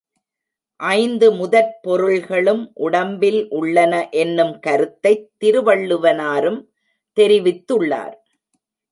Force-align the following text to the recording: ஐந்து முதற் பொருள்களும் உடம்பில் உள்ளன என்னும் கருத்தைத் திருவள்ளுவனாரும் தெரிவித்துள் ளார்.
ஐந்து 0.79 1.31
முதற் 1.31 1.81
பொருள்களும் 1.81 2.71
உடம்பில் 2.73 3.49
உள்ளன 3.49 4.09
என்னும் 4.09 4.59
கருத்தைத் 4.59 5.29
திருவள்ளுவனாரும் 5.43 6.67
தெரிவித்துள் 7.19 7.85
ளார். 7.89 8.15